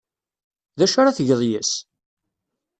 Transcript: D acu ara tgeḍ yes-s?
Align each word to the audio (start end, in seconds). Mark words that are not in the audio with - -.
D 0.77 0.81
acu 0.85 0.97
ara 0.99 1.15
tgeḍ 1.17 1.41
yes-s? 1.49 1.73